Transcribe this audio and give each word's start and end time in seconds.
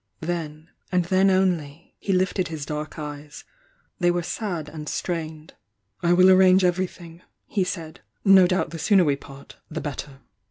Then, 0.21 0.71
and 0.91 1.05
then 1.05 1.29
only, 1.29 1.93
he 1.99 2.11
lifted 2.11 2.47
his 2.47 2.65
dark 2.65 2.97
eyes,— 2.97 3.43
they 3.99 4.09
were 4.09 4.23
sad 4.23 4.67
and 4.67 4.89
strained. 4.89 5.53
"I 6.01 6.11
will 6.11 6.31
arrange 6.31 6.63
everythmg," 6.63 7.21
he 7.45 7.63
said. 7.63 7.99
"No 8.25 8.47
doubt 8.47 8.71
the 8.71 8.79
sooner 8.79 9.03
we 9.05 9.15
part, 9.15 9.57
the 9.69 9.79
better!" 9.79 10.21